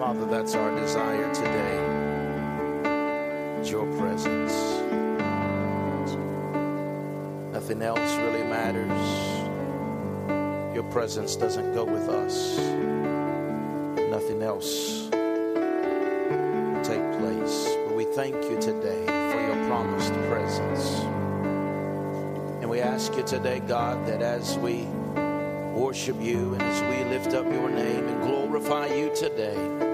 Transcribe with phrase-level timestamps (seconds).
[0.00, 1.76] Father, that's our desire today.
[3.60, 4.54] It's your presence.
[7.52, 8.88] Nothing else really matters.
[10.74, 12.56] Your presence doesn't go with us.
[14.10, 17.68] Nothing else will take place.
[17.86, 21.00] But we thank you today for your promised presence.
[22.62, 24.86] And we ask you today, God, that as we
[25.78, 29.89] worship you and as we lift up your name and glorify you today,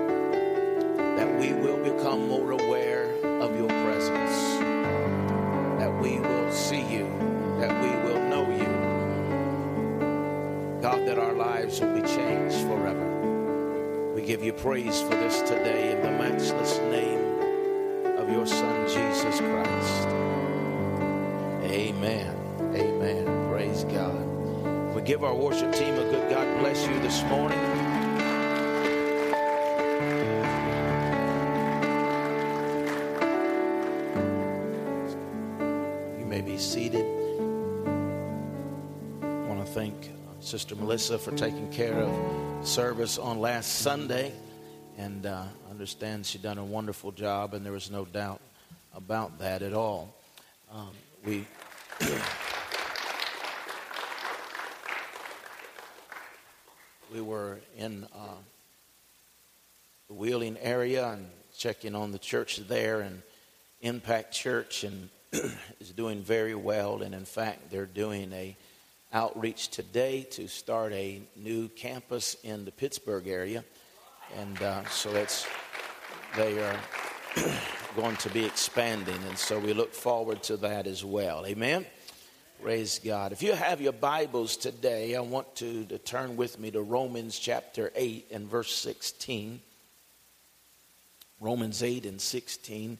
[1.38, 4.58] we will become more aware of your presence,
[5.78, 7.06] that we will see you,
[7.60, 8.72] that we will know you.
[10.80, 14.12] God, that our lives will be changed forever.
[14.14, 19.40] We give you praise for this today in the matchless name of your Son, Jesus
[19.40, 20.08] Christ.
[21.70, 22.34] Amen.
[22.74, 23.48] Amen.
[23.50, 24.94] Praise God.
[24.94, 27.95] We give our worship team a good God bless you this morning.
[40.46, 44.32] Sister Melissa for taking care of service on last Sunday.
[44.96, 48.40] And uh, I understand she done a wonderful job, and there was no doubt
[48.94, 50.14] about that at all.
[50.72, 50.90] Um,
[51.24, 51.44] we.
[57.12, 58.38] we were in uh,
[60.06, 61.26] the Wheeling area and
[61.58, 63.20] checking on the church there and
[63.80, 65.08] Impact Church and
[65.80, 68.56] is doing very well and in fact they're doing a
[69.16, 73.64] outreach today to start a new campus in the Pittsburgh area
[74.36, 75.46] and uh, so that's
[76.36, 76.78] they are
[77.96, 81.86] going to be expanding and so we look forward to that as well amen
[82.62, 83.32] Praise God.
[83.32, 87.38] If you have your Bibles today, I want to, to turn with me to Romans
[87.38, 89.60] chapter 8 and verse 16.
[91.38, 92.96] Romans 8 and 16.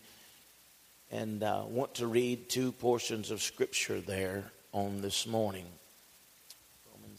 [1.11, 5.65] And I uh, want to read two portions of Scripture there on this morning.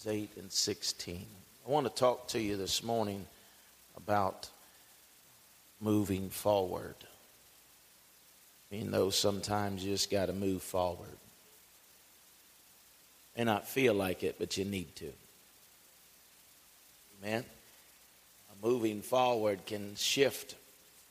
[0.08, 1.26] Romans 8 and 16.
[1.66, 3.26] I want to talk to you this morning
[3.98, 4.50] about
[5.82, 6.96] moving forward.
[8.72, 11.10] You know, sometimes you just got to move forward
[13.38, 15.14] may not feel like it, but you need to.
[17.22, 17.46] Amen.
[18.64, 20.56] Moving forward can shift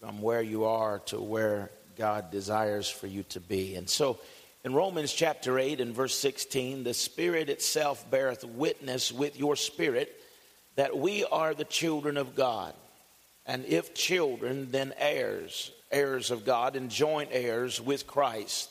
[0.00, 3.76] from where you are to where God desires for you to be.
[3.76, 4.18] And so
[4.66, 10.20] in Romans chapter 8 and verse 16, the Spirit itself beareth witness with your spirit
[10.74, 12.74] that we are the children of God.
[13.46, 18.68] And if children, then heirs, heirs of God, and joint heirs with Christ.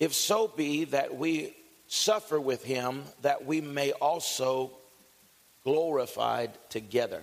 [0.00, 1.54] If so be that we
[1.86, 4.72] suffer with him that we may also
[5.62, 7.22] glorified together.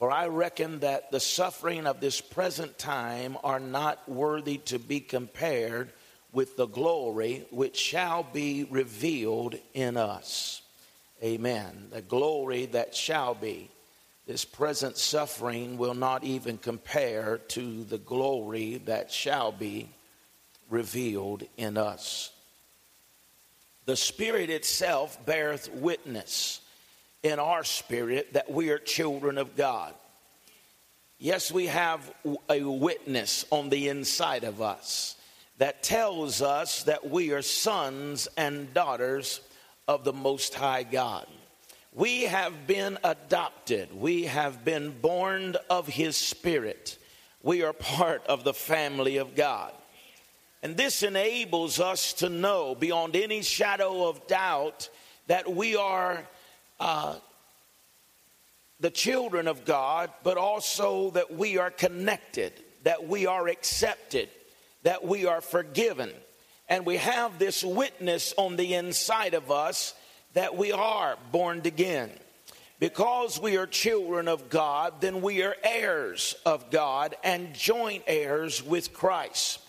[0.00, 4.98] For I reckon that the suffering of this present time are not worthy to be
[4.98, 5.92] compared
[6.32, 10.62] with the glory which shall be revealed in us.
[11.22, 11.88] Amen.
[11.92, 13.70] The glory that shall be.
[14.26, 19.88] This present suffering will not even compare to the glory that shall be
[20.68, 22.30] revealed in us
[23.90, 26.60] the Spirit itself beareth witness
[27.24, 29.92] in our spirit that we are children of God.
[31.18, 32.00] Yes, we have
[32.48, 35.16] a witness on the inside of us
[35.60, 39.42] that tells us that we are sons and daughters
[39.86, 41.26] of the Most High God.
[41.92, 46.96] We have been adopted, we have been born of His Spirit.
[47.42, 49.72] We are part of the family of God.
[50.62, 54.88] And this enables us to know beyond any shadow of doubt
[55.26, 56.24] that we are
[56.78, 57.16] uh,
[58.80, 62.54] the children of God, but also that we are connected,
[62.84, 64.30] that we are accepted,
[64.82, 66.10] that we are forgiven.
[66.68, 69.94] And we have this witness on the inside of us
[70.34, 72.10] that we are born again.
[72.78, 78.62] Because we are children of God, then we are heirs of God and joint heirs
[78.62, 79.60] with Christ.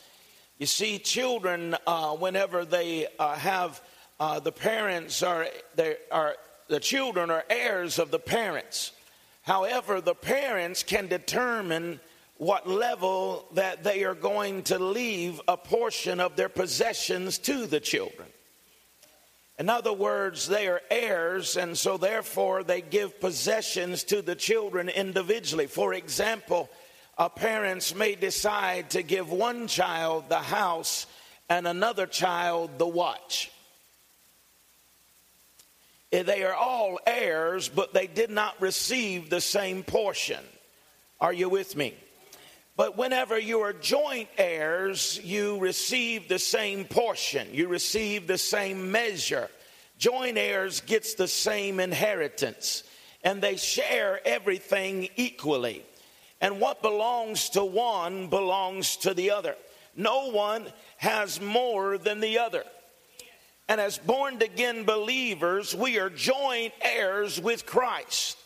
[0.60, 3.82] You see, children, uh, whenever they uh, have
[4.20, 6.36] uh, the parents are, they are
[6.68, 8.92] the children are heirs of the parents.
[9.42, 12.00] However, the parents can determine
[12.42, 17.80] what level that they are going to leave a portion of their possessions to the
[17.80, 18.28] children.
[19.60, 24.90] In other words, they are heirs, and so therefore they give possessions to the children
[24.90, 25.68] individually.
[25.68, 26.68] For example,
[27.36, 31.06] parents may decide to give one child the house
[31.48, 33.52] and another child the watch.
[36.12, 40.44] Eh, they are all heirs, but they did not receive the same portion
[41.20, 41.94] Are you with me?
[42.82, 48.92] But whenever you are joint heirs, you receive the same portion, you receive the same
[48.92, 49.52] measure.
[50.00, 52.82] Joint heirs gets the same inheritance,
[53.24, 55.86] and they share everything equally.
[56.42, 59.56] And what belongs to one belongs to the other.
[59.96, 60.66] No one
[60.98, 62.64] has more than the other.
[63.70, 68.40] And as born again believers, we are joint heirs with Christ.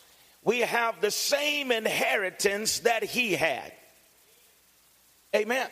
[0.44, 3.72] We have the same inheritance that he had.
[5.36, 5.68] Amen.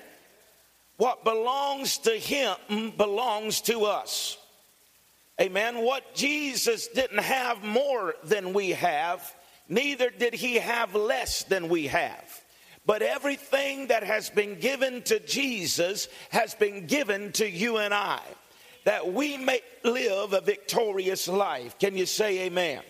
[0.97, 4.37] What belongs to him belongs to us.
[5.41, 5.83] Amen.
[5.83, 9.33] What Jesus didn't have more than we have,
[9.67, 12.41] neither did he have less than we have.
[12.85, 18.19] But everything that has been given to Jesus has been given to you and I,
[18.83, 21.79] that we may live a victorious life.
[21.79, 22.81] Can you say amen?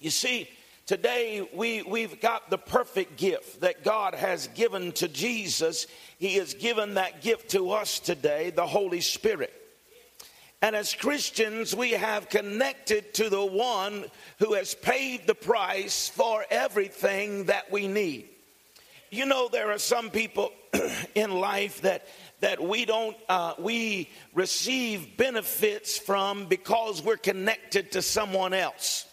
[0.00, 0.48] you see,
[0.88, 5.86] Today, we, we've got the perfect gift that God has given to Jesus.
[6.16, 9.52] He has given that gift to us today, the Holy Spirit.
[10.62, 14.06] And as Christians, we have connected to the one
[14.38, 18.30] who has paid the price for everything that we need.
[19.10, 20.52] You know, there are some people
[21.14, 22.06] in life that
[22.40, 29.04] that we don't uh, we receive benefits from because we're connected to someone else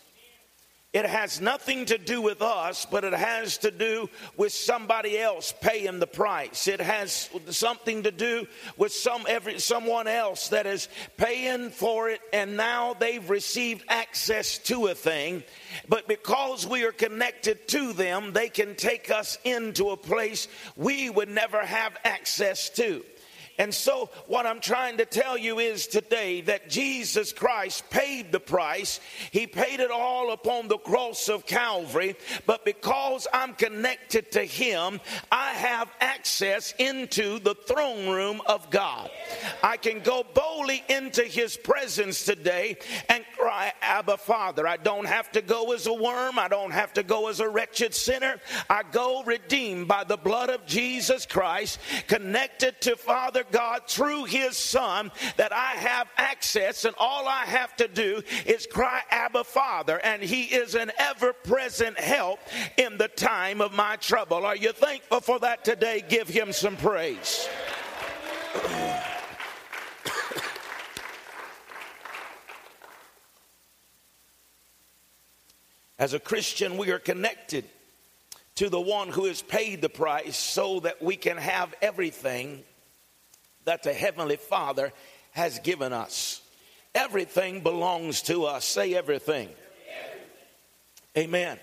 [0.96, 5.54] it has nothing to do with us, but it has to do with somebody else
[5.60, 6.70] paying the price.
[6.70, 8.48] It has something to do
[8.78, 10.88] with some every someone else that is
[11.18, 15.44] paying for it and now they've received access to a thing.
[15.90, 20.48] But because we are connected to them, they can take us into a place
[20.78, 23.04] we would never have access to.
[23.58, 28.40] And so, what I'm trying to tell you is today that Jesus Christ paid the
[28.40, 29.00] price.
[29.32, 32.16] He paid it all upon the cross of Calvary.
[32.46, 35.00] But because I'm connected to Him,
[35.32, 39.10] I have access into the throne room of God.
[39.64, 42.78] I can go boldly into His presence today
[43.08, 44.68] and cry, Abba, Father.
[44.68, 47.48] I don't have to go as a worm, I don't have to go as a
[47.48, 48.36] wretched sinner.
[48.70, 54.58] I go redeemed by the blood of Jesus Christ, connected to Father God through his
[54.58, 60.00] son that I have access and all I have to do is cry Abba Father
[60.04, 62.40] and he is an ever present help
[62.78, 64.46] in the time of my trouble.
[64.46, 66.04] Are you thankful for that today?
[66.08, 67.48] Give him some praise.
[75.98, 77.66] As a Christian, we are connected
[78.56, 82.64] to the one who has paid the price so that we can have everything
[83.66, 84.94] that the Heavenly Father
[85.32, 86.42] has given us.
[86.94, 88.66] Everything belongs to us.
[88.66, 89.50] Say everything.
[91.18, 91.60] Amen.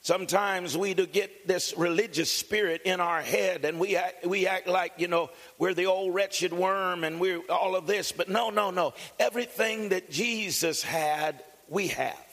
[0.00, 4.66] Sometimes we do get this religious spirit in our head and we act, we act
[4.66, 8.12] like, you know, we're the old wretched worm and we're all of this.
[8.12, 8.94] But no, no, no.
[9.18, 12.27] Everything that Jesus had, we have.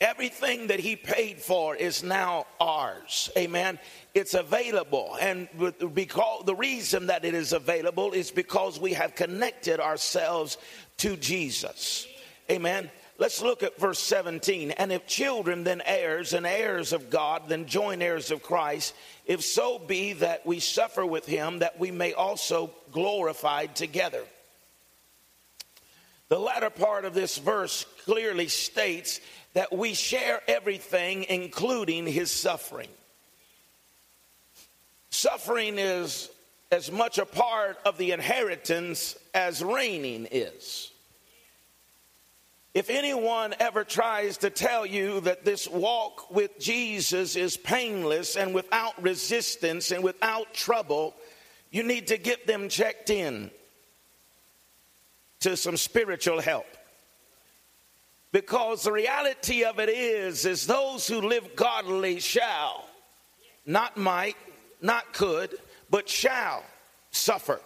[0.00, 3.30] Everything that he paid for is now ours.
[3.36, 3.80] Amen.
[4.14, 5.16] It's available.
[5.20, 5.48] And
[5.92, 10.56] because the reason that it is available is because we have connected ourselves
[10.98, 12.06] to Jesus.
[12.48, 12.90] Amen.
[13.18, 14.70] Let's look at verse 17.
[14.70, 18.94] And if children, then heirs, and heirs of God, then joint heirs of Christ,
[19.26, 24.22] if so be that we suffer with him, that we may also glorified together.
[26.28, 29.20] The latter part of this verse clearly states
[29.58, 32.88] that we share everything, including his suffering.
[35.10, 36.30] Suffering is
[36.70, 40.92] as much a part of the inheritance as reigning is.
[42.72, 48.54] If anyone ever tries to tell you that this walk with Jesus is painless and
[48.54, 51.16] without resistance and without trouble,
[51.72, 53.50] you need to get them checked in
[55.40, 56.77] to some spiritual help.
[58.38, 62.84] Because the reality of it is, is those who live godly shall,
[63.66, 64.36] not might,
[64.80, 65.56] not could,
[65.90, 66.62] but shall
[67.10, 67.60] suffer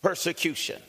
[0.00, 0.80] persecution.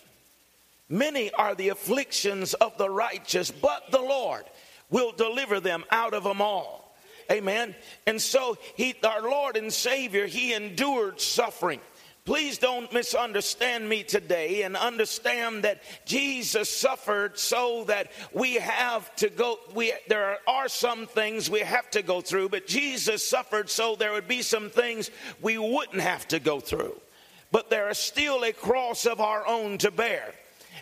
[0.87, 4.45] Many are the afflictions of the righteous, but the Lord
[4.89, 6.95] will deliver them out of them all.
[7.29, 7.75] Amen.
[8.07, 11.81] And so he, our Lord and Savior, he endured suffering.
[12.25, 19.29] Please don't misunderstand me today and understand that Jesus suffered so that we have to
[19.29, 23.97] go we there are some things we have to go through but Jesus suffered so
[23.97, 25.11] there would be some things
[25.41, 26.95] we wouldn't have to go through.
[27.51, 30.33] But there is still a cross of our own to bear.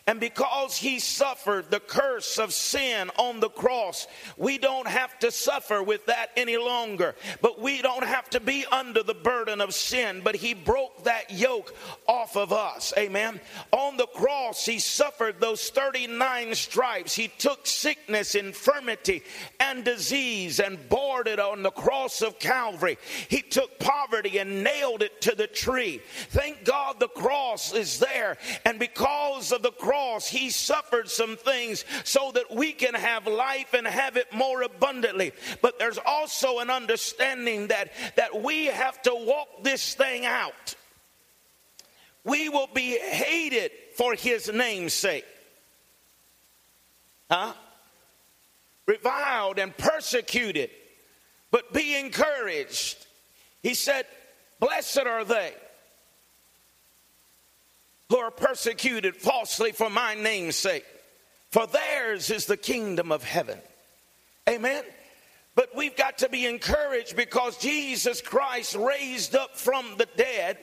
[0.08, 5.29] And because he suffered the curse of sin on the cross, we don't have to
[5.29, 7.15] suffer with that any longer.
[7.39, 10.22] But we don't have to be under the burden of sin.
[10.24, 11.75] But he broke that yoke
[12.08, 12.93] off of us.
[12.98, 13.39] Amen.
[13.72, 17.13] On the cross, he suffered those 39 stripes.
[17.13, 19.22] He took sickness, infirmity,
[19.60, 22.98] and disease and bore it on the cross of Calvary.
[23.29, 26.01] He took poverty and nailed it to the tree.
[26.29, 28.39] Thank God the cross is there.
[28.65, 33.27] And because of the cross, cross, he suffered some things so that we can have
[33.27, 35.33] life and have it more abundantly.
[35.62, 40.75] But there's also an understanding that, that we have to walk this thing out.
[42.24, 45.25] We will be hated for his name's sake.
[47.29, 47.51] Huh?
[48.86, 50.69] Reviled and persecuted,
[51.51, 53.05] but be encouraged.
[53.62, 54.05] He said,
[54.62, 55.53] Blessed are they
[58.12, 60.86] who are persecuted falsely for my name's sake.
[61.50, 63.58] For theirs is the kingdom of heaven.
[64.50, 64.84] Amen.
[65.56, 70.58] But we've got to be encouraged because Jesus Christ raised up from the dead,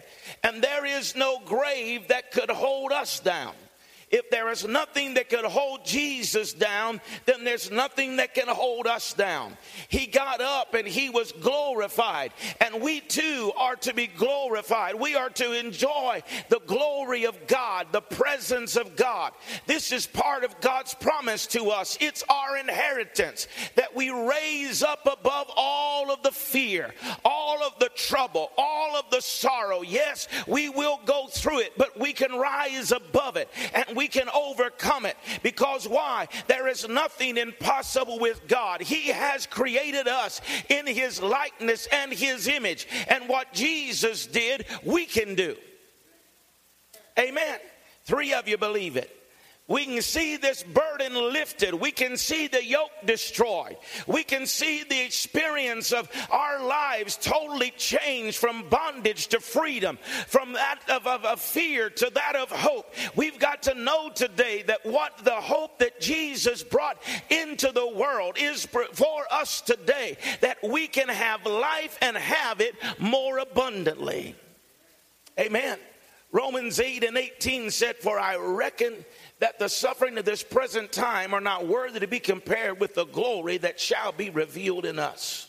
[0.44, 3.54] and there is no grave that could hold us down.
[4.10, 8.86] If there is nothing that could hold Jesus down, then there's nothing that can hold
[8.86, 9.56] us down.
[9.88, 14.94] He got up and he was glorified, and we too are to be glorified.
[14.94, 19.32] We are to enjoy the glory of God, the presence of God.
[19.66, 21.98] This is part of God's promise to us.
[22.00, 27.90] It's our inheritance that we raise up above all of the fear, all of the
[27.94, 29.82] trouble, all of the sorrow.
[29.82, 34.28] Yes, we will go through it, but we can rise above it and we can
[34.28, 35.16] overcome it.
[35.42, 36.28] Because why?
[36.46, 38.80] There is nothing impossible with God.
[38.80, 42.86] He has created us in His likeness and His image.
[43.08, 45.56] And what Jesus did, we can do.
[47.18, 47.58] Amen.
[48.04, 49.10] Three of you believe it.
[49.68, 51.74] We can see this burden lifted.
[51.74, 53.76] We can see the yoke destroyed.
[54.06, 60.54] We can see the experience of our lives totally changed from bondage to freedom, from
[60.54, 62.94] that of, of, of, fear to that of hope.
[63.14, 68.36] We've got to know today that what the hope that Jesus brought into the world
[68.40, 74.34] is for us today, that we can have life and have it more abundantly.
[75.38, 75.78] Amen.
[76.32, 79.04] Romans 8 and 18 said, For I reckon
[79.40, 83.06] that the suffering of this present time are not worthy to be compared with the
[83.06, 85.48] glory that shall be revealed in us.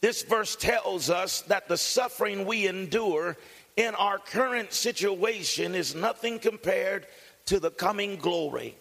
[0.00, 3.36] This verse tells us that the suffering we endure
[3.76, 7.06] in our current situation is nothing compared
[7.46, 8.76] to the coming glory.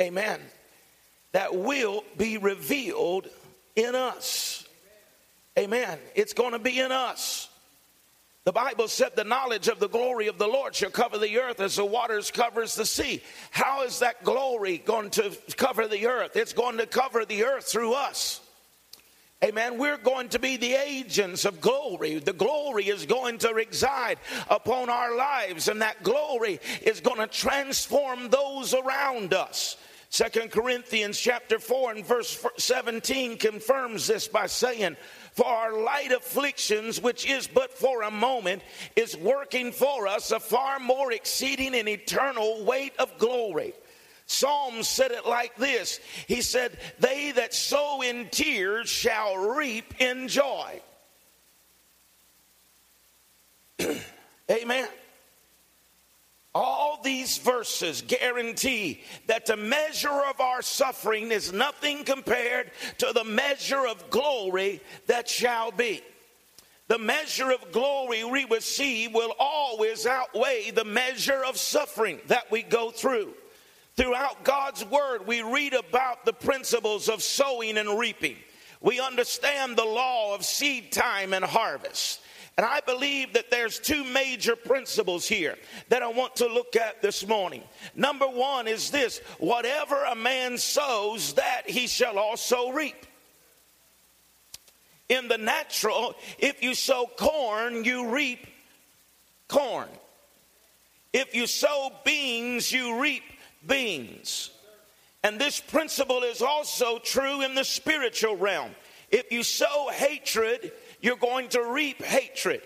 [0.00, 0.40] Amen.
[1.32, 3.28] That will be revealed
[3.76, 4.66] in us.
[5.58, 5.98] Amen.
[6.14, 7.48] It's going to be in us.
[8.44, 11.60] The Bible said the knowledge of the glory of the Lord shall cover the earth
[11.60, 13.22] as the waters covers the sea.
[13.50, 16.36] How is that glory going to cover the earth?
[16.36, 18.42] It's going to cover the earth through us.
[19.42, 19.78] Amen.
[19.78, 22.18] We're going to be the agents of glory.
[22.18, 24.18] The glory is going to reside
[24.50, 29.78] upon our lives, and that glory is going to transform those around us.
[30.10, 34.96] Second Corinthians chapter 4 and verse 17 confirms this by saying,
[35.34, 38.62] for our light afflictions, which is but for a moment,
[38.96, 43.74] is working for us a far more exceeding and eternal weight of glory.
[44.26, 50.28] Psalms said it like this He said, They that sow in tears shall reap in
[50.28, 50.80] joy.
[54.50, 54.88] Amen.
[56.54, 63.24] All these verses guarantee that the measure of our suffering is nothing compared to the
[63.24, 66.00] measure of glory that shall be.
[66.86, 72.62] The measure of glory we receive will always outweigh the measure of suffering that we
[72.62, 73.34] go through.
[73.96, 78.36] Throughout God's Word, we read about the principles of sowing and reaping.
[78.80, 82.20] We understand the law of seed time and harvest.
[82.56, 85.56] And I believe that there's two major principles here
[85.88, 87.62] that I want to look at this morning.
[87.96, 93.06] Number one is this whatever a man sows, that he shall also reap.
[95.08, 98.46] In the natural, if you sow corn, you reap
[99.48, 99.88] corn.
[101.12, 103.24] If you sow beans, you reap
[103.66, 104.50] beans.
[105.24, 108.70] And this principle is also true in the spiritual realm.
[109.10, 110.72] If you sow hatred,
[111.04, 112.62] you're going to reap hatred.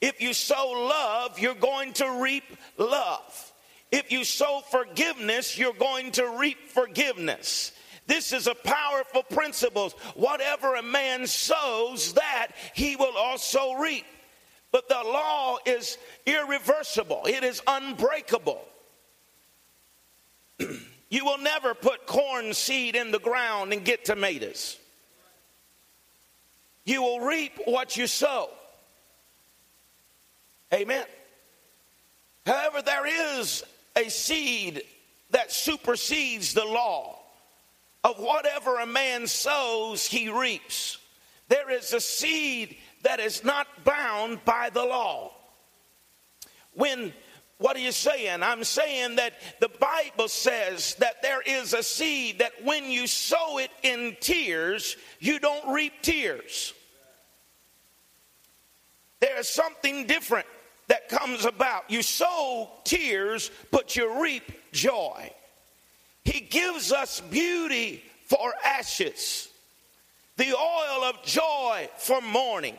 [0.00, 2.42] If you sow love, you're going to reap
[2.76, 3.52] love.
[3.92, 7.70] If you sow forgiveness, you're going to reap forgiveness.
[8.08, 9.92] This is a powerful principle.
[10.16, 14.06] Whatever a man sows, that he will also reap.
[14.72, 18.60] But the law is irreversible, it is unbreakable.
[20.58, 24.78] you will never put corn seed in the ground and get tomatoes.
[26.86, 28.48] You will reap what you sow.
[30.72, 31.04] Amen.
[32.46, 33.64] However, there is
[33.96, 34.82] a seed
[35.30, 37.18] that supersedes the law
[38.04, 40.98] of whatever a man sows, he reaps.
[41.48, 45.32] There is a seed that is not bound by the law.
[46.74, 47.12] When
[47.58, 48.42] what are you saying?
[48.42, 53.58] I'm saying that the Bible says that there is a seed that when you sow
[53.58, 56.74] it in tears, you don't reap tears.
[59.20, 60.46] There is something different
[60.88, 61.90] that comes about.
[61.90, 65.32] You sow tears, but you reap joy.
[66.24, 69.48] He gives us beauty for ashes,
[70.36, 72.76] the oil of joy for mourning.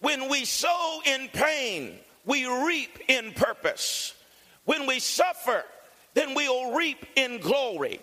[0.00, 1.98] When we sow in pain,
[2.30, 4.14] we reap in purpose.
[4.64, 5.64] When we suffer,
[6.14, 8.00] then we'll reap in glory.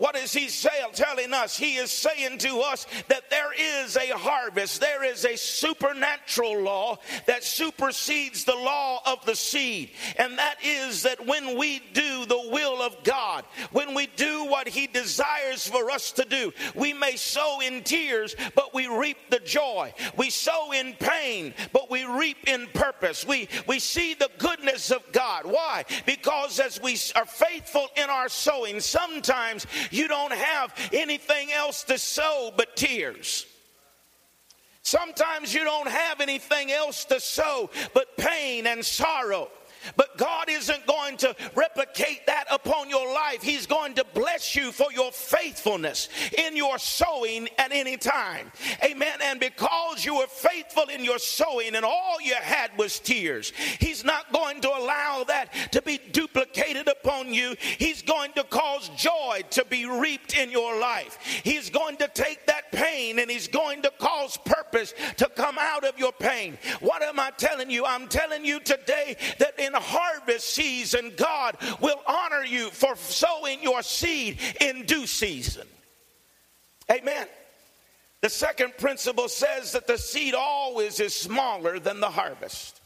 [0.00, 1.58] What is he saying, telling us?
[1.58, 3.52] He is saying to us that there
[3.84, 9.90] is a harvest, there is a supernatural law that supersedes the law of the seed.
[10.16, 14.66] And that is that when we do the will of God, when we do what
[14.66, 19.40] he desires for us to do, we may sow in tears, but we reap the
[19.40, 19.92] joy.
[20.16, 23.26] We sow in pain, but we reap in purpose.
[23.26, 25.44] We, we see the goodness of God.
[25.44, 25.84] Why?
[26.06, 31.98] Because as we are faithful in our sowing, sometimes you don't have anything else to
[31.98, 33.46] sow but tears.
[34.82, 39.48] Sometimes you don't have anything else to sow but pain and sorrow.
[39.96, 43.42] But God isn't going to replicate that upon your life.
[43.42, 46.08] He's going to bless you for your faithfulness
[46.38, 48.50] in your sowing at any time.
[48.84, 49.18] Amen.
[49.22, 54.04] And because you were faithful in your sowing and all you had was tears, He's
[54.04, 57.54] not going to allow that to be duplicated upon you.
[57.60, 61.18] He's going to cause joy to be reaped in your life.
[61.44, 65.84] He's going to take that pain and He's going to cause purpose to come out
[65.84, 66.58] of your pain.
[66.80, 67.84] What am I telling you?
[67.84, 73.62] I'm telling you today that in in harvest season, God will honor you for sowing
[73.62, 75.66] your seed in due season.
[76.90, 77.26] Amen.
[78.20, 82.80] The second principle says that the seed always is smaller than the harvest.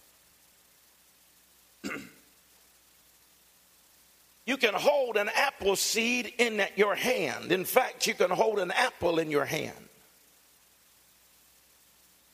[4.47, 7.51] you can hold an apple seed in your hand.
[7.51, 9.75] In fact, you can hold an apple in your hand.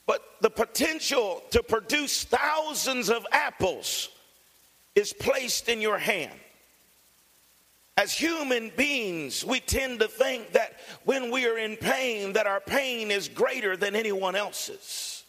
[0.06, 4.08] But the potential to produce thousands of apples
[5.00, 6.38] is placed in your hand.
[7.96, 12.60] As human beings, we tend to think that when we are in pain, that our
[12.60, 15.24] pain is greater than anyone else's.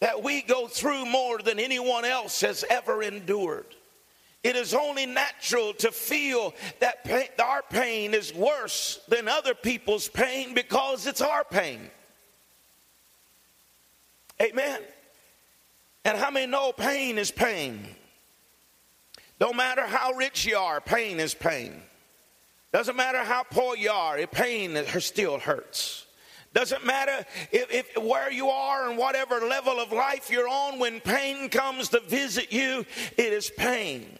[0.00, 3.66] That we go through more than anyone else has ever endured.
[4.42, 10.08] It is only natural to feel that pain, our pain is worse than other people's
[10.08, 11.90] pain because it's our pain.
[14.40, 14.80] Amen.
[16.04, 17.86] And how many know pain is pain?
[19.42, 21.82] Don't matter how rich you are, pain is pain.
[22.72, 26.06] Doesn't matter how poor you are, pain still hurts.
[26.54, 31.00] Doesn't matter if, if, where you are and whatever level of life you're on, when
[31.00, 34.16] pain comes to visit you, it is pain.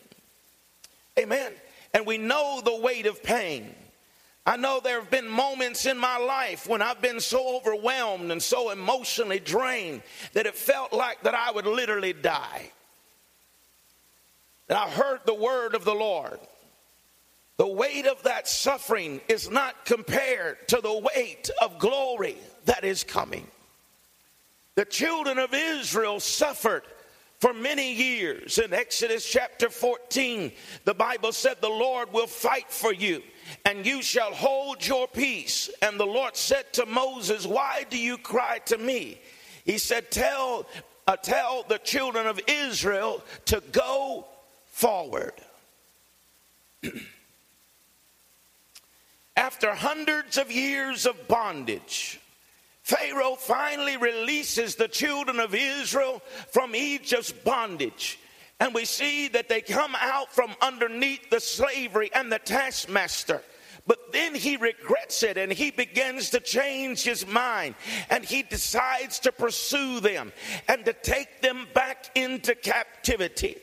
[1.16, 1.52] Amen.
[1.94, 3.72] And we know the weight of pain.
[4.44, 8.42] I know there have been moments in my life when I've been so overwhelmed and
[8.42, 12.72] so emotionally drained that it felt like that I would literally die.
[14.72, 16.40] And I heard the word of the Lord.
[17.58, 23.04] The weight of that suffering is not compared to the weight of glory that is
[23.04, 23.46] coming.
[24.76, 26.84] The children of Israel suffered
[27.38, 28.56] for many years.
[28.56, 30.50] In Exodus chapter 14,
[30.86, 33.22] the Bible said, The Lord will fight for you,
[33.66, 35.68] and you shall hold your peace.
[35.82, 39.20] And the Lord said to Moses, Why do you cry to me?
[39.66, 40.64] He said, Tell,
[41.06, 44.28] uh, tell the children of Israel to go
[44.72, 45.34] forward.
[49.36, 52.20] After hundreds of years of bondage,
[52.82, 58.18] Pharaoh finally releases the children of Israel from Egypt's bondage.
[58.58, 63.40] And we see that they come out from underneath the slavery and the taskmaster.
[63.84, 67.74] But then he regrets it and he begins to change his mind
[68.10, 70.32] and he decides to pursue them
[70.68, 73.56] and to take them back into captivity.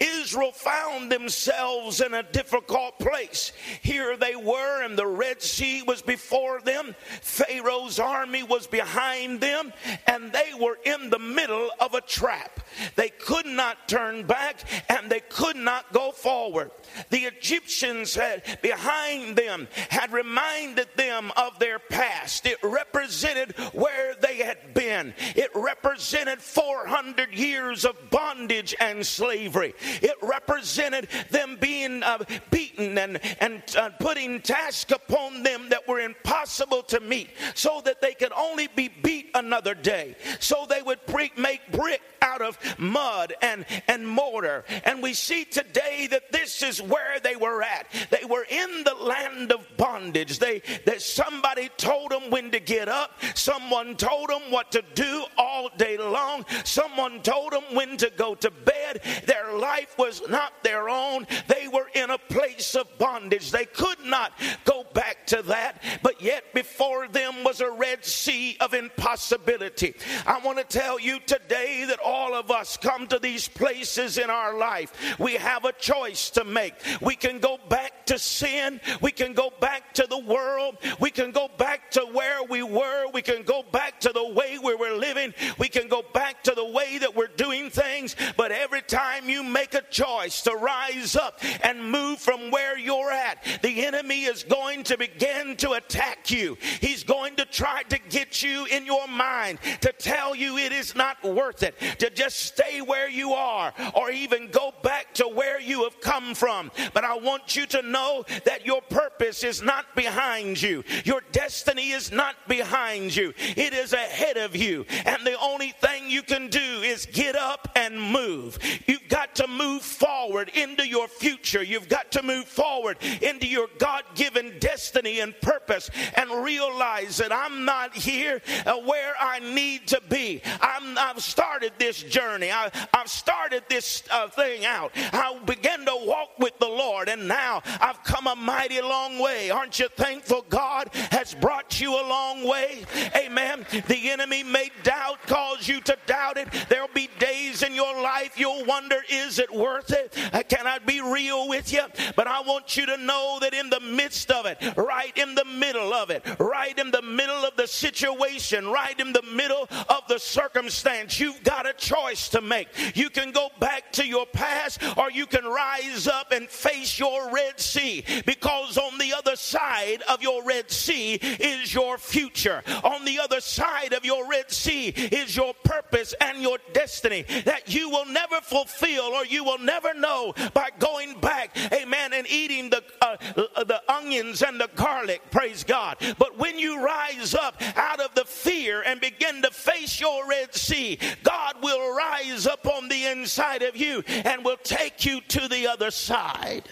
[0.00, 3.52] Israel found themselves in a difficult place.
[3.82, 9.72] Here they were, and the Red Sea was before them, Pharaoh's army was behind them,
[10.06, 12.60] and they were in the middle of a trap.
[12.94, 16.70] They could not turn back and they could not go forward.
[17.10, 22.46] The Egyptians had behind them had reminded them of their past.
[22.46, 29.74] It represented where they had It represented 400 years of bondage and slavery.
[30.02, 36.00] It represented them being uh, beaten and, and uh, putting tasks upon them that were
[36.00, 40.16] impossible to meet so that they could only be beat another day.
[40.40, 41.00] So they would
[41.36, 44.64] make brick out of mud and, and mortar.
[44.84, 47.86] And we see today that this is where they were at.
[48.10, 50.38] They were in the land of bondage.
[50.38, 55.24] They that somebody told them when to get up, someone told them what to do
[55.36, 59.02] all day long, someone told them when to go to bed.
[59.24, 61.26] Their life was not their own.
[61.48, 63.50] They were in a place of bondage.
[63.50, 64.32] They could not
[64.64, 69.94] go back to that, but yet before them was a red sea of impossibility.
[70.26, 74.30] I want to tell you today that all of us come to these places in
[74.30, 74.92] our life.
[75.18, 76.74] We have a choice to make.
[77.00, 78.80] We can go back to sin.
[79.00, 80.76] We can go back to the world.
[81.00, 83.06] We can go back to where we were.
[83.12, 85.34] We can go back to the way we were living.
[85.58, 88.16] We can go back to the way that we're doing things.
[88.36, 93.10] But every time you make a choice to rise up and move from where you're
[93.10, 96.56] at, the enemy is going to begin to attack you.
[96.80, 100.94] He's going to try to get you in your mind to tell you it is
[100.94, 105.60] not worth it to just stay where you are or even go back to where
[105.60, 106.70] you have come from.
[106.92, 111.90] But I want you to know that your purpose is not behind you, your destiny
[111.90, 114.55] is not behind you, it is ahead of you.
[114.56, 118.58] And the only thing you can do is get up and move.
[118.86, 123.68] You've got to move forward into your future, you've got to move forward into your
[123.78, 129.86] God given destiny and purpose and realize that I'm not here uh, where I need
[129.88, 130.42] to be.
[130.60, 132.50] I'm, I've started this journey.
[132.50, 134.92] I, have started this uh, thing out.
[135.12, 139.50] I began to walk with the Lord, and now I've come a mighty long way.
[139.50, 142.84] Aren't you thankful God has brought you a long way?
[143.14, 143.66] Amen.
[143.86, 146.48] The enemy may doubt, cause you to doubt it.
[146.68, 150.16] There'll be days in your life you'll wonder, is it worth it?
[150.32, 151.82] Uh, can I be real with you?
[152.14, 155.44] But I want you to know that in the midst of it, right in the
[155.44, 160.02] middle of it, right in the middle of the situation, right in the middle of
[160.08, 162.68] the circumstance, you've got a choice to make.
[162.96, 167.32] You can go back to your past or you can rise up and face your
[167.32, 172.62] Red Sea because on the other side of your Red Sea is your future.
[172.84, 177.72] On the other side of your Red Sea is your purpose and your destiny that
[177.72, 182.70] you will never fulfill or you will never know by going back, amen, and eating
[182.70, 183.16] the, uh,
[183.64, 185.96] the onions and the garlic, praise God.
[186.18, 190.54] But when you rise up out of the fear and begin to face your Red
[190.54, 195.48] Sea, God will rise up on the inside of you and will take you to
[195.48, 196.64] the other side.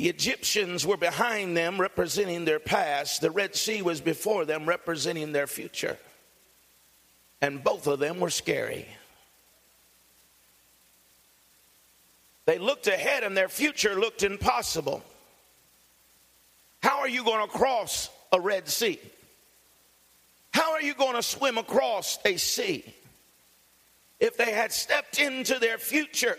[0.00, 3.20] The Egyptians were behind them, representing their past.
[3.20, 5.98] The Red Sea was before them, representing their future.
[7.42, 8.88] And both of them were scary.
[12.46, 15.02] They looked ahead, and their future looked impossible.
[16.82, 18.98] How are you going to cross a Red Sea?
[20.54, 22.86] How are you going to swim across a sea?
[24.18, 26.38] If they had stepped into their future,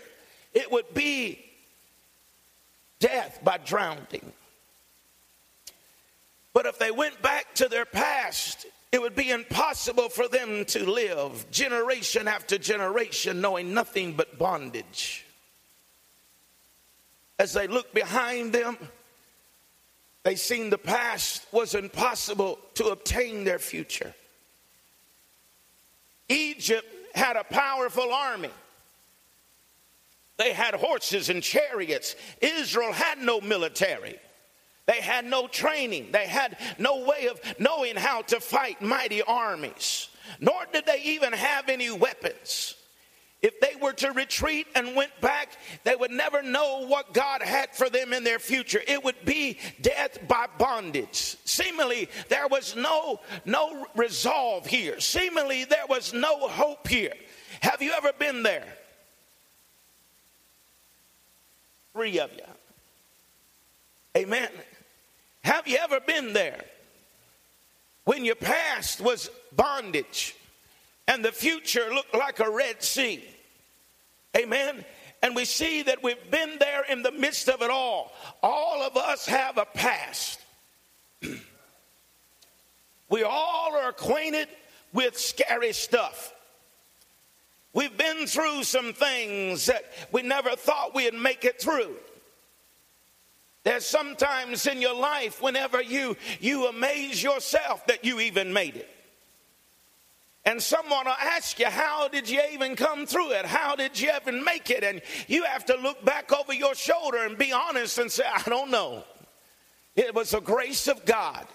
[0.52, 1.51] it would be
[3.02, 4.32] death by drowning.
[6.54, 10.88] But if they went back to their past, it would be impossible for them to
[10.88, 15.26] live generation after generation knowing nothing but bondage.
[17.38, 18.78] As they looked behind them,
[20.22, 24.14] they seen the past was impossible to obtain their future.
[26.28, 28.50] Egypt had a powerful army.
[30.42, 32.16] They had horses and chariots.
[32.40, 34.18] Israel had no military.
[34.86, 36.10] They had no training.
[36.10, 40.08] They had no way of knowing how to fight mighty armies.
[40.40, 42.74] Nor did they even have any weapons.
[43.40, 45.50] If they were to retreat and went back,
[45.84, 48.80] they would never know what God had for them in their future.
[48.88, 51.36] It would be death by bondage.
[51.44, 54.98] Seemingly, there was no, no resolve here.
[54.98, 57.14] Seemingly, there was no hope here.
[57.60, 58.66] Have you ever been there?
[61.94, 62.44] Free of you.
[64.16, 64.48] Amen.
[65.44, 66.64] Have you ever been there
[68.04, 70.36] when your past was bondage
[71.08, 73.24] and the future looked like a Red Sea?
[74.36, 74.84] Amen.
[75.22, 78.12] And we see that we've been there in the midst of it all.
[78.42, 80.40] All of us have a past.
[83.08, 84.48] we all are acquainted
[84.92, 86.32] with scary stuff.
[87.74, 91.96] We've been through some things that we never thought we'd make it through.
[93.64, 98.88] There's sometimes in your life whenever you you amaze yourself that you even made it.
[100.44, 103.46] And someone will ask you, How did you even come through it?
[103.46, 104.82] How did you even make it?
[104.82, 108.42] And you have to look back over your shoulder and be honest and say, I
[108.48, 109.04] don't know.
[109.94, 111.46] It was the grace of God,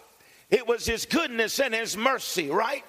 [0.50, 2.86] it was His goodness and His mercy, right?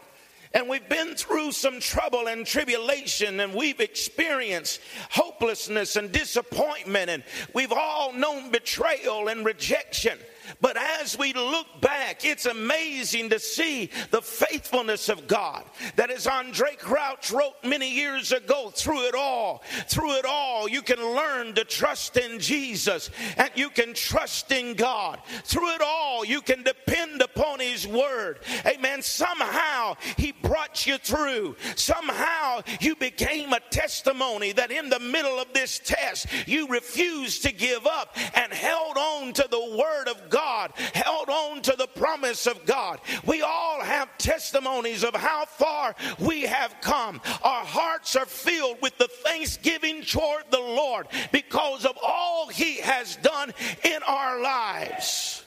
[0.54, 4.80] And we've been through some trouble and tribulation, and we've experienced
[5.10, 7.22] hopelessness and disappointment, and
[7.54, 10.18] we've all known betrayal and rejection.
[10.60, 15.64] But as we look back, it's amazing to see the faithfulness of God.
[15.96, 20.82] That as Andraé Crouch wrote many years ago, through it all, through it all, you
[20.82, 25.20] can learn to trust in Jesus and you can trust in God.
[25.44, 28.40] Through it all, you can depend upon His Word.
[28.66, 29.02] Amen.
[29.02, 31.56] Somehow He brought you through.
[31.76, 37.52] Somehow you became a testimony that in the middle of this test, you refused to
[37.52, 41.88] give up and held on to the Word of God God, held on to the
[41.88, 43.00] promise of God.
[43.26, 47.20] We all have testimonies of how far we have come.
[47.42, 53.16] Our hearts are filled with the thanksgiving toward the Lord because of all He has
[53.16, 55.44] done in our lives.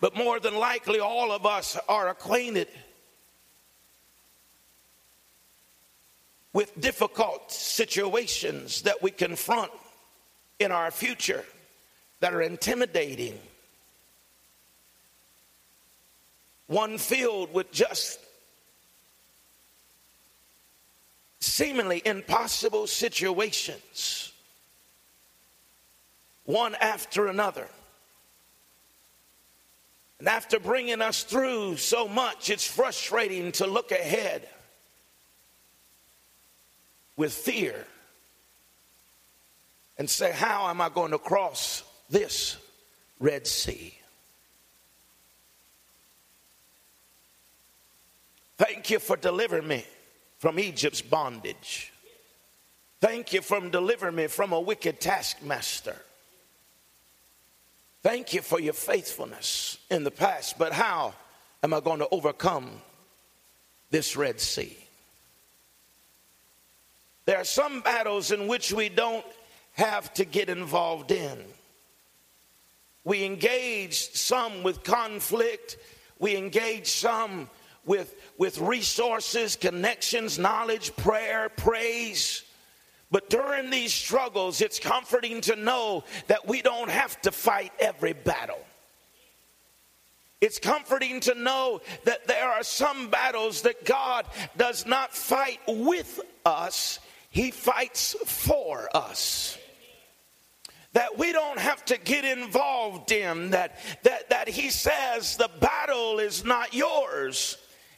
[0.00, 2.66] but more than likely, all of us are acquainted
[6.60, 9.70] with difficult situations that we confront
[10.58, 11.42] in our future
[12.20, 13.38] that are intimidating.
[16.66, 18.20] One filled with just
[21.40, 24.30] seemingly impossible situations,
[26.44, 27.68] one after another.
[30.18, 34.46] And after bringing us through so much, it's frustrating to look ahead
[37.20, 37.74] with fear
[39.98, 42.56] and say, How am I going to cross this
[43.18, 43.94] Red Sea?
[48.56, 49.84] Thank you for delivering me
[50.38, 51.92] from Egypt's bondage.
[53.02, 55.96] Thank you for delivering me from a wicked taskmaster.
[58.02, 61.12] Thank you for your faithfulness in the past, but how
[61.62, 62.70] am I going to overcome
[63.90, 64.74] this Red Sea?
[67.30, 69.24] There are some battles in which we don't
[69.74, 71.38] have to get involved in.
[73.04, 75.76] We engage some with conflict,
[76.18, 77.48] we engage some
[77.84, 82.42] with, with resources, connections, knowledge, prayer, praise.
[83.12, 88.12] But during these struggles, it's comforting to know that we don't have to fight every
[88.12, 88.58] battle.
[90.40, 96.18] It's comforting to know that there are some battles that God does not fight with
[96.44, 96.98] us,
[97.30, 99.56] he fights for us
[100.92, 106.18] that we don't have to get involved in that that that he says the battle
[106.18, 107.56] is not yours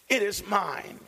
[0.09, 1.01] it is mine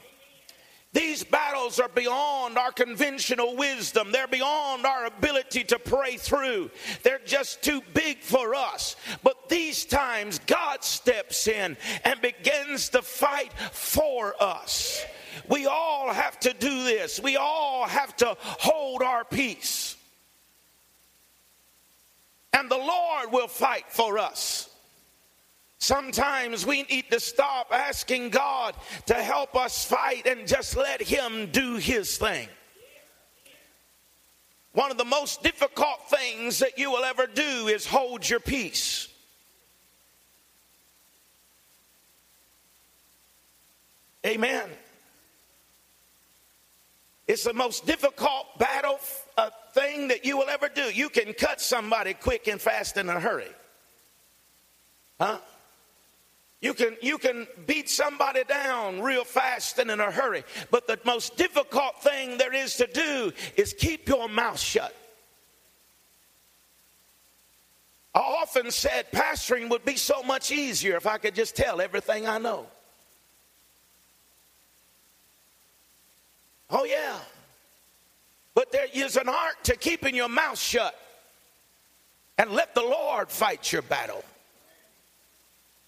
[0.95, 4.13] these battles are beyond our conventional wisdom.
[4.13, 6.71] They're beyond our ability to pray through.
[7.03, 8.95] They're just too big for us.
[9.25, 15.05] But these times, God steps in and begins to fight for us.
[15.49, 17.21] We all have to do this.
[17.21, 19.97] We all have to hold our peace.
[22.53, 24.71] And the Lord will fight for us.
[25.79, 28.75] Sometimes we need to stop asking God
[29.07, 32.49] to help us fight and just let Him do His thing.
[34.73, 39.09] One of the most difficult things that you will ever do is hold your peace.
[44.27, 44.69] Amen.
[47.27, 48.99] It's the most difficult battle
[49.39, 50.83] uh, thing that you will ever do.
[50.83, 53.49] You can cut somebody quick and fast in a hurry.
[55.19, 55.39] Huh?
[56.61, 60.45] You can, you can beat somebody down real fast and in a hurry.
[60.71, 64.95] But the most difficult thing there is to do is keep your mouth shut.
[68.15, 72.27] I often said pastoring would be so much easier if I could just tell everything
[72.27, 72.67] I know.
[76.75, 77.17] Oh, yeah.
[78.55, 80.95] But there is an art to keeping your mouth shut
[82.37, 84.25] and let the Lord fight your battle.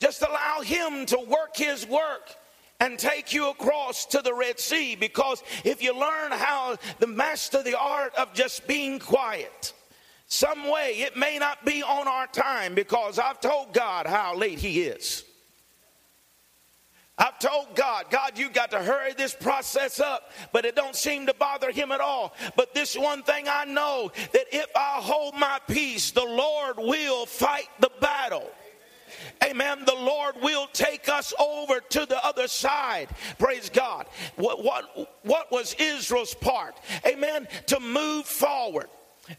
[0.00, 2.34] Just allow Him to work His work
[2.78, 7.64] and take you across to the Red Sea because if you learn how to master
[7.64, 9.72] the art of just being quiet,
[10.28, 14.60] some way it may not be on our time because I've told God how late
[14.60, 15.24] He is.
[17.18, 21.26] I've told God, God, you got to hurry this process up, but it don't seem
[21.26, 22.34] to bother him at all.
[22.56, 27.24] But this one thing I know that if I hold my peace, the Lord will
[27.24, 28.50] fight the battle.
[29.42, 29.84] Amen.
[29.86, 33.08] The Lord will take us over to the other side.
[33.38, 34.06] Praise God.
[34.36, 36.76] What, what, what was Israel's part?
[37.06, 37.48] Amen.
[37.66, 38.88] To move forward.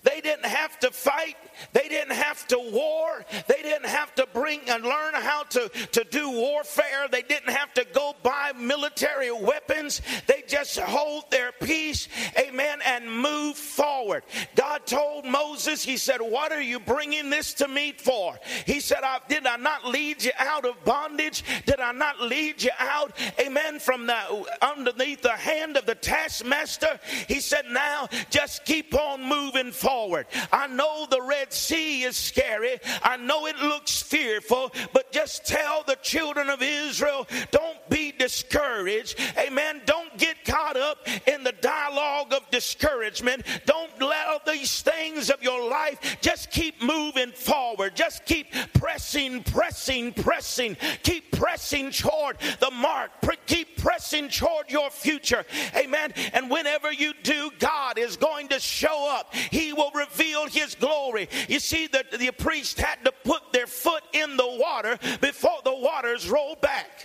[0.04, 1.36] They didn't have to fight.
[1.74, 3.26] They didn't have to war.
[3.48, 7.08] They didn't have to bring and learn how to, to do warfare.
[7.12, 10.02] They didn't have to go buy military weapons.
[10.28, 14.24] They just hold their peace, amen, and move forward.
[14.56, 18.38] God told Moses, He said, What are you bringing this to me for?
[18.66, 21.44] He said, I, Did I not lead you out of bondage?
[21.66, 27.00] Did I not lead you out, amen, from the underneath the hand of the taskmaster?
[27.28, 30.28] He said, Now just keep on moving forward.
[30.52, 32.80] I know the Red Sea is scary.
[33.02, 39.20] I know it looks fearful, but just tell the children of Israel don't be discouraged.
[39.38, 39.82] Amen.
[39.86, 43.44] Don't get caught up in the dialogue of discouragement.
[43.66, 47.96] Don't let these things of your life just keep moving forward.
[47.96, 50.76] Just keep pressing, pressing, pressing.
[51.04, 53.12] Keep pressing toward the mark.
[53.46, 55.46] Keep pressing toward your future.
[55.76, 56.14] Amen.
[56.34, 59.34] And whenever you do, God is going to show up.
[59.36, 61.28] He he will reveal his glory.
[61.50, 65.76] You see, the, the priest had to put their foot in the water before the
[65.76, 66.97] waters rolled back.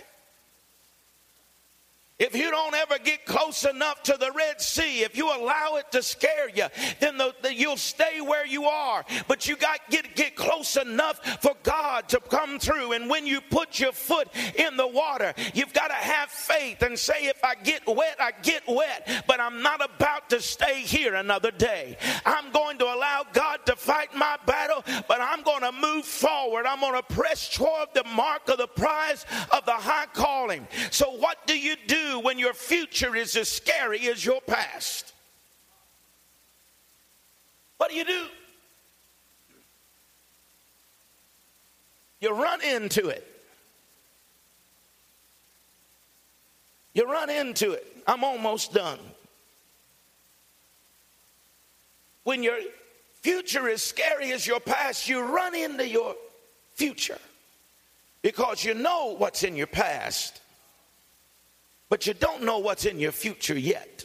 [2.23, 5.91] If you don't ever get close enough to the Red Sea, if you allow it
[5.91, 6.67] to scare you,
[7.01, 9.03] then the, the, you'll stay where you are.
[9.27, 12.93] But you got to get, get close enough for God to come through.
[12.93, 16.97] And when you put your foot in the water, you've got to have faith and
[16.97, 19.25] say, if I get wet, I get wet.
[19.27, 21.97] But I'm not about to stay here another day.
[22.25, 26.65] I'm going to allow God to fight my battle, but I'm going to move forward.
[26.65, 30.65] I'm going to press toward the mark of the prize of the high calling.
[30.89, 32.12] So, what do you do?
[32.19, 35.13] When your future is as scary as your past?
[37.77, 38.25] What do you do?
[42.19, 43.27] You run into it.
[46.93, 47.85] You run into it.
[48.07, 48.99] I'm almost done.
[52.23, 52.59] When your
[53.21, 56.15] future is scary as your past, you run into your
[56.75, 57.19] future
[58.21, 60.39] because you know what's in your past
[61.93, 64.03] but you don't know what's in your future yet.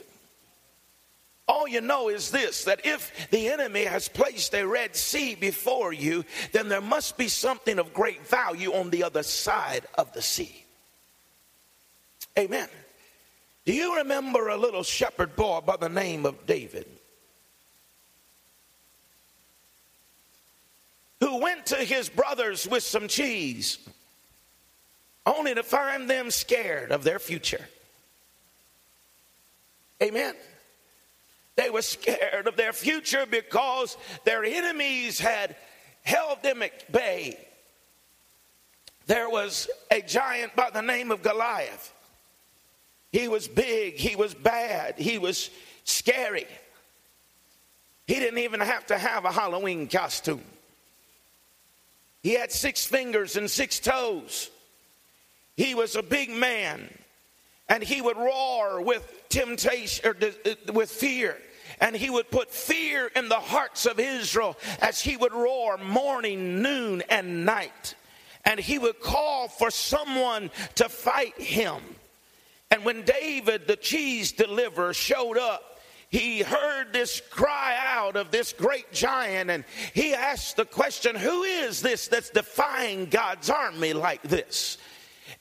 [1.47, 5.91] All you know is this that if the enemy has placed a Red Sea before
[5.91, 10.21] you, then there must be something of great value on the other side of the
[10.21, 10.65] sea.
[12.37, 12.69] Amen.
[13.65, 16.85] Do you remember a little shepherd boy by the name of David?
[21.21, 23.79] Who went to his brothers with some cheese,
[25.25, 27.67] only to find them scared of their future.
[30.01, 30.35] Amen.
[31.55, 35.55] They were scared of their future because their enemies had
[36.03, 37.37] held them at bay.
[39.07, 41.93] There was a giant by the name of Goliath.
[43.11, 45.49] He was big, he was bad, he was
[45.83, 46.45] scary.
[48.07, 50.43] He didn't even have to have a Halloween costume.
[52.23, 54.49] He had six fingers and six toes.
[55.57, 56.89] He was a big man,
[57.69, 61.37] and he would roar with temptation or uh, with fear
[61.81, 66.61] and he would put fear in the hearts of Israel as he would roar morning,
[66.61, 67.95] noon, and night.
[68.45, 71.81] And he would call for someone to fight him.
[72.71, 75.79] And when David, the cheese deliverer, showed up,
[76.09, 81.43] he heard this cry out of this great giant and he asked the question, Who
[81.43, 84.79] is this that's defying God's army like this?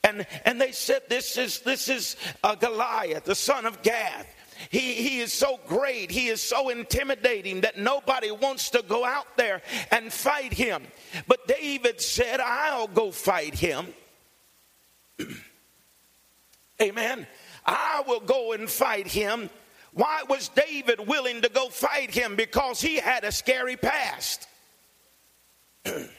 [0.04, 4.34] And, and they said, This is, this is uh, Goliath, the son of Gath.
[4.70, 9.36] He, he is so great, he is so intimidating that nobody wants to go out
[9.36, 10.82] there and fight him.
[11.28, 13.86] But David said, I'll go fight him.
[16.82, 17.26] Amen.
[17.64, 19.48] I will go and fight him.
[19.92, 22.34] Why was David willing to go fight him?
[22.34, 24.48] Because he had a scary past.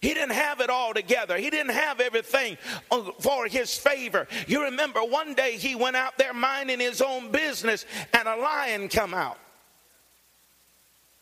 [0.00, 1.36] He didn't have it all together.
[1.36, 2.56] He didn't have everything
[2.90, 4.26] uh, for his favor.
[4.46, 7.84] You remember one day he went out there minding his own business
[8.14, 9.38] and a lion come out.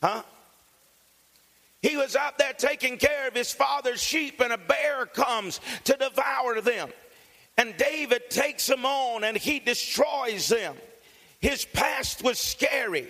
[0.00, 0.22] Huh?
[1.82, 5.96] He was out there taking care of his father's sheep and a bear comes to
[5.96, 6.90] devour them.
[7.56, 10.76] And David takes them on and he destroys them.
[11.40, 13.08] His past was scary.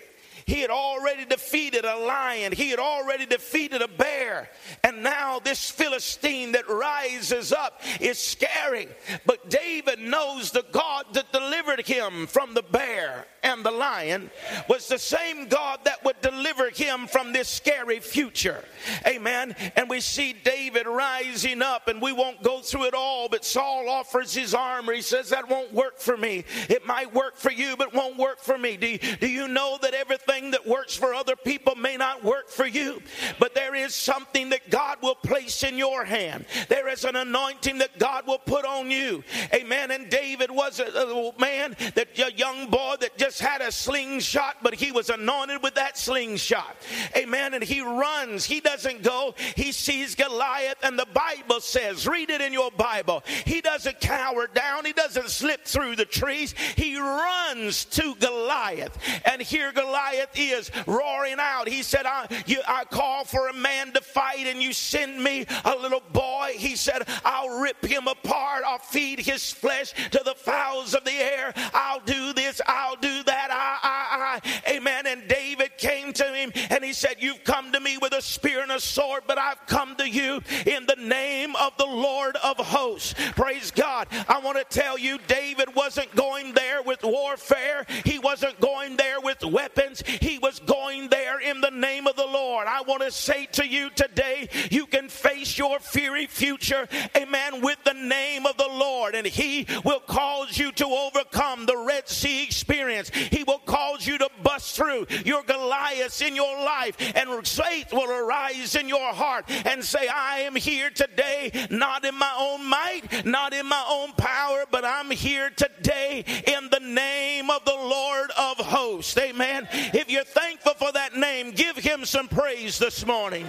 [0.49, 4.49] He had already defeated a lion, he had already defeated a bear.
[4.83, 8.89] And now this Philistine that rises up is scary.
[9.27, 14.31] But David knows the God that delivered him from the bear and the lion
[14.69, 18.65] was the same God that would deliver him from this scary future.
[19.07, 19.55] Amen.
[19.77, 23.89] And we see David rising up, and we won't go through it all, but Saul
[23.89, 24.93] offers his armor.
[24.93, 26.45] He says, That won't work for me.
[26.69, 28.77] It might work for you, but won't work for me.
[28.77, 32.49] Do you, do you know that everything that works for other people may not work
[32.49, 33.03] for you?
[33.39, 36.45] But there is something that God will place in your hand.
[36.69, 39.23] There is an anointing that God will put on you.
[39.55, 39.91] Amen.
[39.91, 44.57] And David was a, a man, that a young boy that just had a slingshot,
[44.63, 46.77] but he was anointed with that slingshot.
[47.17, 47.55] Amen.
[47.55, 48.45] And he runs.
[48.45, 49.35] He doesn't go.
[49.57, 53.23] He sees Goliath, and the Bible says, read it in your Bible.
[53.45, 54.85] He doesn't cower down.
[54.85, 56.55] He doesn't slip through the trees.
[56.77, 58.99] He runs to Goliath.
[59.25, 61.69] And here Goliath is roaring out.
[61.69, 65.47] He said, I, you, I call for a man to fight, and you send me
[65.65, 66.53] a little boy.
[66.57, 68.65] He said, I'll rip him apart.
[68.67, 71.53] I'll feed his flesh to the fowls of the air.
[71.75, 72.61] I'll do this.
[72.67, 73.49] I'll do that.
[73.51, 74.77] I, I, I.
[74.77, 75.07] Amen.
[75.07, 78.63] And David came to him and he said, You've come to me with a spear
[78.63, 82.57] and a sword, but I've come to you in the name of the Lord of
[82.59, 83.15] hosts.
[83.33, 84.09] Praise God.
[84.29, 89.21] I want to tell you, David wasn't going there with warfare, he wasn't going there
[89.21, 92.27] with weapons, he was going there in the name of the
[92.59, 92.67] Lord.
[92.67, 97.79] I want to say to you today, you can face your fiery future, amen, with
[97.85, 102.43] the name of the Lord, and he will cause you to overcome the Red Sea
[102.43, 103.11] experience.
[103.11, 108.11] He will cause you to bust through your Goliaths in your life, and faith will
[108.11, 113.25] arise in your heart and say, I am here today, not in my own might,
[113.25, 118.31] not in my own power, but I'm here today in the name of the Lord
[118.37, 119.17] of hosts.
[119.17, 119.69] Amen.
[119.71, 123.47] If you're thankful for that name, give him some praise this morning.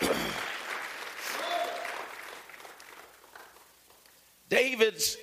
[4.48, 5.18] David's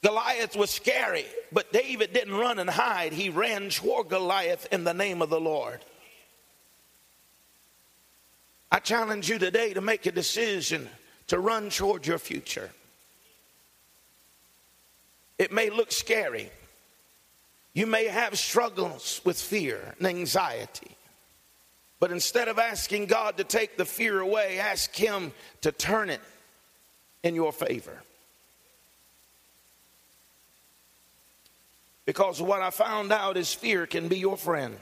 [0.00, 3.12] Goliath was scary, but David didn't run and hide.
[3.12, 5.80] He ran toward Goliath in the name of the Lord.
[8.70, 10.88] I challenge you today to make a decision
[11.26, 12.70] to run toward your future.
[15.36, 16.52] It may look scary.
[17.74, 20.96] You may have struggles with fear and anxiety.
[21.98, 26.20] But instead of asking God to take the fear away, ask Him to turn it
[27.24, 28.00] in your favor.
[32.06, 34.76] Because what I found out is fear can be your friend.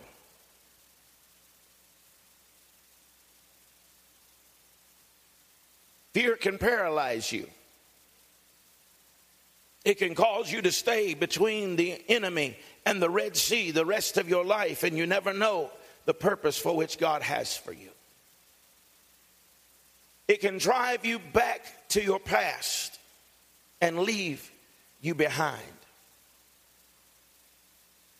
[6.12, 7.46] Fear can paralyze you.
[9.84, 12.56] It can cause you to stay between the enemy
[12.86, 15.70] and the Red Sea the rest of your life, and you never know
[16.04, 17.88] the purpose for which God has for you.
[20.28, 22.98] It can drive you back to your past
[23.80, 24.50] and leave
[25.00, 25.60] you behind.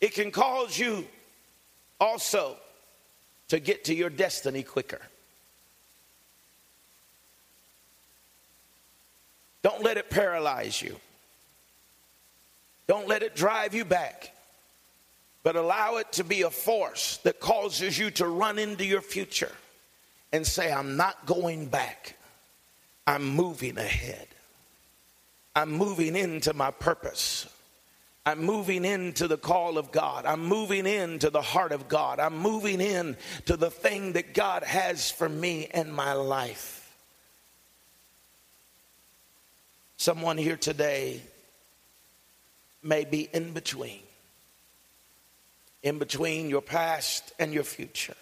[0.01, 1.07] It can cause you
[1.99, 2.57] also
[3.47, 5.01] to get to your destiny quicker.
[9.61, 10.97] Don't let it paralyze you.
[12.87, 14.33] Don't let it drive you back,
[15.43, 19.51] but allow it to be a force that causes you to run into your future
[20.31, 22.17] and say, I'm not going back.
[23.05, 24.27] I'm moving ahead.
[25.55, 27.47] I'm moving into my purpose.
[28.25, 30.25] I'm moving into the call of God.
[30.25, 32.19] I'm moving into the heart of God.
[32.19, 36.79] I'm moving in to the thing that God has for me and my life.
[39.97, 41.21] Someone here today
[42.83, 44.01] may be in between,
[45.81, 48.15] in between your past and your future.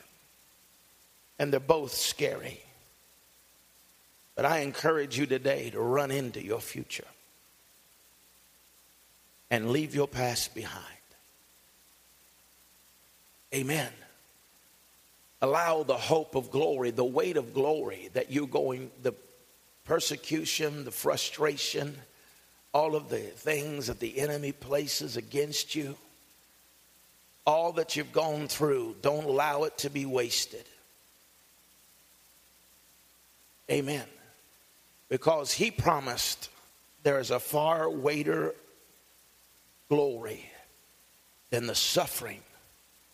[1.40, 2.62] And they're both scary.
[4.36, 7.08] But I encourage you today to run into your future
[9.50, 10.86] and leave your past behind.
[13.54, 13.92] Amen.
[15.42, 19.14] Allow the hope of glory, the weight of glory that you're going, the
[19.84, 21.98] persecution, the frustration,
[22.74, 25.96] all of the things that the enemy places against you,
[27.46, 30.64] all that you've gone through, don't allow it to be wasted.
[33.70, 34.06] Amen.
[35.10, 36.50] Because he promised
[37.04, 38.54] there is a far greater
[39.90, 40.50] glory
[41.50, 42.42] than the suffering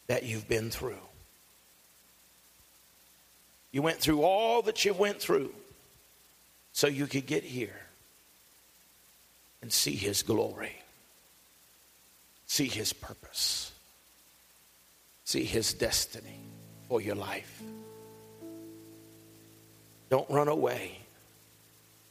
[0.06, 1.00] that you've been through.
[3.72, 5.54] You went through all that you went through
[6.74, 7.87] so you could get here
[9.68, 10.72] and see his glory,
[12.46, 13.74] see his purpose,
[15.26, 16.40] see his destiny
[16.88, 17.62] for your life.
[20.10, 21.00] Don't run away,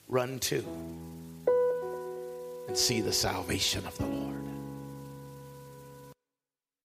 [0.07, 0.62] run to
[2.68, 4.45] and see the salvation of the Lord.